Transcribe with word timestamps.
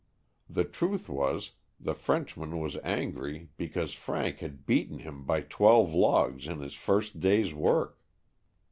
The 0.49 0.63
truth 0.63 1.07
was 1.07 1.51
the 1.79 1.93
French 1.93 2.35
man 2.35 2.57
was 2.59 2.75
angry 2.77 3.49
because 3.55 3.93
Frank 3.93 4.39
had 4.39 4.65
beaten 4.65 4.97
him 4.97 5.25
by 5.25 5.41
twelve 5.41 5.93
logs 5.93 6.47
in 6.47 6.59
his 6.61 6.73
first 6.73 7.19
day's 7.19 7.53
work. 7.53 7.99